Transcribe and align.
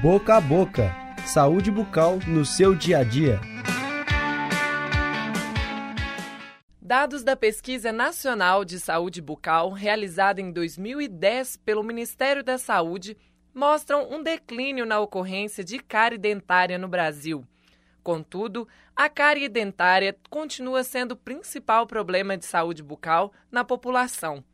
Boca 0.00 0.36
a 0.36 0.40
Boca 0.40 0.94
Saúde 1.26 1.72
bucal 1.72 2.20
no 2.24 2.44
seu 2.44 2.72
dia 2.72 2.98
a 2.98 3.02
dia. 3.02 3.40
Dados 6.80 7.24
da 7.24 7.34
Pesquisa 7.34 7.90
Nacional 7.90 8.64
de 8.64 8.78
Saúde 8.78 9.20
Bucal, 9.20 9.72
realizada 9.72 10.40
em 10.40 10.52
2010 10.52 11.56
pelo 11.56 11.82
Ministério 11.82 12.44
da 12.44 12.58
Saúde, 12.58 13.16
mostram 13.52 14.08
um 14.08 14.22
declínio 14.22 14.86
na 14.86 15.00
ocorrência 15.00 15.64
de 15.64 15.80
cárie 15.80 16.16
dentária 16.16 16.78
no 16.78 16.86
Brasil. 16.86 17.44
Contudo, 18.00 18.68
a 18.94 19.08
cárie 19.08 19.48
dentária 19.48 20.16
continua 20.30 20.84
sendo 20.84 21.12
o 21.12 21.16
principal 21.16 21.88
problema 21.88 22.38
de 22.38 22.46
saúde 22.46 22.84
bucal 22.84 23.32
na 23.50 23.64
população. 23.64 24.44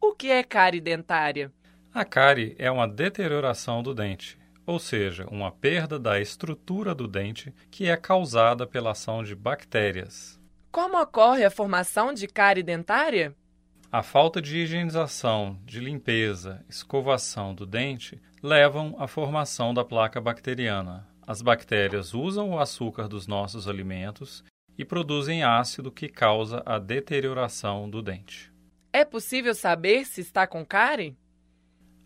O 0.00 0.12
que 0.12 0.28
é 0.28 0.42
cárie 0.42 0.80
dentária? 0.80 1.52
A 1.94 2.04
cárie 2.04 2.56
é 2.58 2.68
uma 2.68 2.88
deterioração 2.88 3.80
do 3.80 3.94
dente, 3.94 4.36
ou 4.68 4.78
seja, 4.78 5.26
uma 5.30 5.50
perda 5.50 5.98
da 5.98 6.20
estrutura 6.20 6.94
do 6.94 7.08
dente 7.08 7.54
que 7.70 7.88
é 7.88 7.96
causada 7.96 8.66
pela 8.66 8.90
ação 8.90 9.24
de 9.24 9.34
bactérias. 9.34 10.38
Como 10.70 11.00
ocorre 11.00 11.42
a 11.42 11.50
formação 11.50 12.12
de 12.12 12.28
cárie 12.28 12.62
dentária? 12.62 13.34
A 13.90 14.02
falta 14.02 14.42
de 14.42 14.58
higienização, 14.58 15.58
de 15.64 15.80
limpeza, 15.80 16.62
escovação 16.68 17.54
do 17.54 17.64
dente 17.64 18.20
levam 18.42 18.94
à 18.98 19.08
formação 19.08 19.72
da 19.72 19.82
placa 19.82 20.20
bacteriana. 20.20 21.08
As 21.26 21.40
bactérias 21.40 22.12
usam 22.12 22.50
o 22.50 22.58
açúcar 22.58 23.08
dos 23.08 23.26
nossos 23.26 23.66
alimentos 23.66 24.44
e 24.76 24.84
produzem 24.84 25.42
ácido 25.42 25.90
que 25.90 26.10
causa 26.10 26.62
a 26.66 26.78
deterioração 26.78 27.88
do 27.88 28.02
dente. 28.02 28.52
É 28.92 29.02
possível 29.02 29.54
saber 29.54 30.04
se 30.04 30.20
está 30.20 30.46
com 30.46 30.62
cárie? 30.62 31.16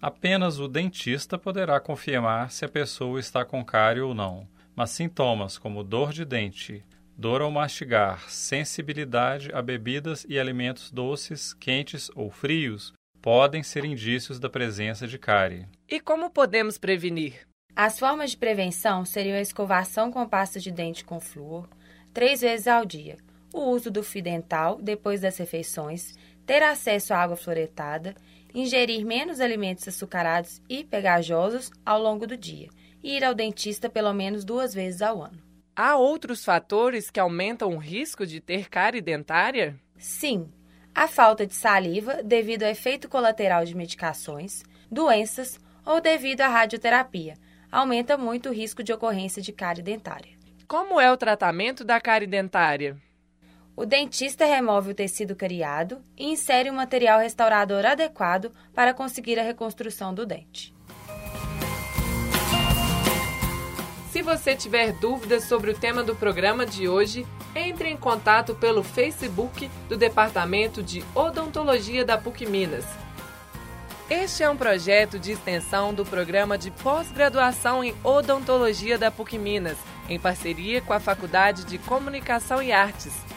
Apenas 0.02 0.58
o 0.58 0.66
dentista 0.66 1.38
poderá 1.38 1.78
confirmar 1.78 2.50
se 2.50 2.64
a 2.64 2.68
pessoa 2.68 3.20
está 3.20 3.44
com 3.44 3.64
cárie 3.64 4.02
ou 4.02 4.12
não, 4.12 4.48
mas 4.74 4.90
sintomas 4.90 5.56
como 5.56 5.84
dor 5.84 6.12
de 6.12 6.24
dente, 6.24 6.84
dor 7.16 7.40
ao 7.40 7.52
mastigar, 7.52 8.28
sensibilidade 8.28 9.52
a 9.54 9.62
bebidas 9.62 10.26
e 10.28 10.40
alimentos 10.40 10.90
doces, 10.90 11.54
quentes 11.54 12.10
ou 12.16 12.32
frios 12.32 12.92
podem 13.20 13.62
ser 13.62 13.84
indícios 13.84 14.40
da 14.40 14.50
presença 14.50 15.06
de 15.06 15.20
cárie. 15.20 15.68
E 15.88 16.00
como 16.00 16.30
podemos 16.30 16.76
prevenir? 16.78 17.46
As 17.76 18.00
formas 18.00 18.32
de 18.32 18.38
prevenção 18.38 19.04
seriam 19.04 19.36
a 19.36 19.40
escovação 19.40 20.10
com 20.10 20.28
pasta 20.28 20.58
de 20.58 20.72
dente 20.72 21.04
com 21.04 21.20
flúor, 21.20 21.68
três 22.12 22.40
vezes 22.40 22.66
ao 22.66 22.84
dia, 22.84 23.18
o 23.52 23.70
uso 23.70 23.90
do 23.90 24.02
fio 24.02 24.22
dental 24.22 24.78
depois 24.80 25.20
das 25.20 25.36
refeições, 25.36 26.14
ter 26.46 26.62
acesso 26.62 27.14
à 27.14 27.18
água 27.18 27.36
fluoretada 27.36 28.14
ingerir 28.54 29.04
menos 29.04 29.40
alimentos 29.40 29.86
açucarados 29.88 30.60
e 30.68 30.84
pegajosos 30.84 31.70
ao 31.84 32.00
longo 32.00 32.26
do 32.26 32.36
dia 32.36 32.68
e 33.02 33.16
ir 33.16 33.24
ao 33.24 33.34
dentista 33.34 33.88
pelo 33.88 34.12
menos 34.12 34.44
duas 34.44 34.74
vezes 34.74 35.02
ao 35.02 35.22
ano. 35.22 35.38
Há 35.74 35.96
outros 35.96 36.44
fatores 36.44 37.10
que 37.10 37.18
aumentam 37.18 37.74
o 37.74 37.78
risco 37.78 38.26
de 38.26 38.40
ter 38.40 38.68
cárie 38.68 39.00
dentária? 39.00 39.74
Sim. 39.96 40.50
A 40.94 41.08
falta 41.08 41.46
de 41.46 41.54
saliva 41.54 42.22
devido 42.22 42.64
ao 42.64 42.68
efeito 42.68 43.08
colateral 43.08 43.64
de 43.64 43.74
medicações, 43.74 44.62
doenças 44.90 45.58
ou 45.86 46.00
devido 46.00 46.42
à 46.42 46.48
radioterapia 46.48 47.34
aumenta 47.70 48.18
muito 48.18 48.50
o 48.50 48.52
risco 48.52 48.82
de 48.82 48.92
ocorrência 48.92 49.40
de 49.40 49.50
cárie 49.50 49.82
dentária. 49.82 50.36
Como 50.68 51.00
é 51.00 51.10
o 51.10 51.16
tratamento 51.16 51.84
da 51.84 51.98
cárie 51.98 52.28
dentária? 52.28 53.00
O 53.74 53.86
dentista 53.86 54.44
remove 54.44 54.90
o 54.90 54.94
tecido 54.94 55.34
cariado 55.34 56.02
e 56.16 56.30
insere 56.30 56.70
um 56.70 56.74
material 56.74 57.18
restaurador 57.20 57.86
adequado 57.86 58.52
para 58.74 58.92
conseguir 58.92 59.38
a 59.38 59.42
reconstrução 59.42 60.12
do 60.12 60.26
dente. 60.26 60.74
Se 64.10 64.20
você 64.20 64.54
tiver 64.54 64.92
dúvidas 64.92 65.44
sobre 65.44 65.70
o 65.70 65.74
tema 65.74 66.02
do 66.02 66.14
programa 66.14 66.66
de 66.66 66.86
hoje, 66.86 67.26
entre 67.54 67.88
em 67.88 67.96
contato 67.96 68.54
pelo 68.54 68.82
Facebook 68.82 69.70
do 69.88 69.96
Departamento 69.96 70.82
de 70.82 71.02
Odontologia 71.14 72.04
da 72.04 72.18
PUC 72.18 72.44
Minas. 72.44 72.84
Este 74.10 74.42
é 74.42 74.50
um 74.50 74.56
projeto 74.56 75.18
de 75.18 75.32
extensão 75.32 75.94
do 75.94 76.04
programa 76.04 76.58
de 76.58 76.70
pós-graduação 76.70 77.82
em 77.82 77.94
Odontologia 78.04 78.98
da 78.98 79.10
PUC 79.10 79.38
Minas, 79.38 79.78
em 80.10 80.20
parceria 80.20 80.82
com 80.82 80.92
a 80.92 81.00
Faculdade 81.00 81.64
de 81.64 81.78
Comunicação 81.78 82.62
e 82.62 82.70
Artes. 82.70 83.31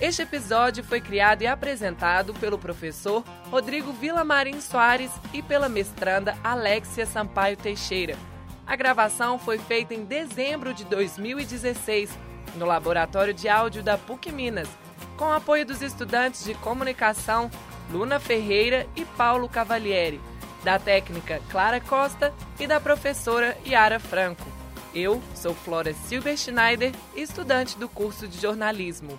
Este 0.00 0.22
episódio 0.22 0.84
foi 0.84 1.00
criado 1.00 1.42
e 1.42 1.46
apresentado 1.48 2.32
pelo 2.34 2.56
professor 2.56 3.24
Rodrigo 3.50 3.92
Vilamarim 3.92 4.60
Soares 4.60 5.10
e 5.32 5.42
pela 5.42 5.68
mestranda 5.68 6.38
Alexia 6.44 7.04
Sampaio 7.04 7.56
Teixeira. 7.56 8.16
A 8.64 8.76
gravação 8.76 9.40
foi 9.40 9.58
feita 9.58 9.94
em 9.94 10.04
dezembro 10.04 10.72
de 10.72 10.84
2016, 10.84 12.16
no 12.54 12.64
Laboratório 12.64 13.34
de 13.34 13.48
Áudio 13.48 13.82
da 13.82 13.98
PUC 13.98 14.30
Minas, 14.30 14.68
com 15.16 15.32
apoio 15.32 15.66
dos 15.66 15.82
estudantes 15.82 16.44
de 16.44 16.54
comunicação 16.54 17.50
Luna 17.90 18.20
Ferreira 18.20 18.86
e 18.94 19.04
Paulo 19.04 19.48
Cavalieri, 19.48 20.20
da 20.62 20.78
técnica 20.78 21.42
Clara 21.50 21.80
Costa 21.80 22.32
e 22.60 22.68
da 22.68 22.78
professora 22.78 23.58
Yara 23.66 23.98
Franco. 23.98 24.46
Eu 24.94 25.20
sou 25.34 25.54
Flora 25.54 25.92
Silber 25.92 26.36
Schneider, 26.36 26.92
estudante 27.16 27.76
do 27.76 27.88
curso 27.88 28.28
de 28.28 28.40
jornalismo. 28.40 29.18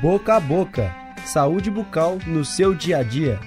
Boca 0.00 0.36
a 0.36 0.40
Boca 0.40 0.90
Saúde 1.26 1.70
bucal 1.70 2.18
no 2.26 2.42
seu 2.42 2.74
dia 2.74 2.98
a 2.98 3.02
dia. 3.02 3.38